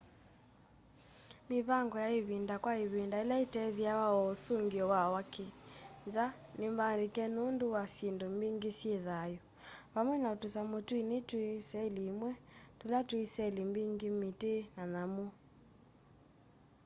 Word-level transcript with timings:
mivango 1.49 1.95
ya 2.05 2.09
ĩvinda 2.19 2.55
kwa 2.63 2.73
ĩvinda 2.85 3.15
ĩla 3.23 3.35
ĩtethĩawa 3.45 4.05
o 4.17 4.19
ũsũngĩo 4.33 4.85
wa 4.93 5.01
wa 5.13 5.21
kĩ 5.33 5.47
nza 6.05 6.25
nĩmbaandĩke 6.59 7.23
nũndũ 7.35 7.65
wa 7.75 7.83
syĩndũ 7.93 8.25
mbingĩ 8.35 8.71
syĩ 8.79 8.91
thayũ 9.07 9.39
vamwe 9.93 10.15
na 10.23 10.29
tũsamũ 10.41 10.77
tũini 10.87 11.17
twĩ 11.29 11.43
seli 11.69 12.01
ĩmwe 12.11 12.31
tũla 12.79 12.99
twĩ 13.09 13.21
seli 13.33 13.61
mbingĩ 13.69 14.09
mĩtĩ 14.21 14.53
na 14.75 14.83
nyamũ 14.93 15.25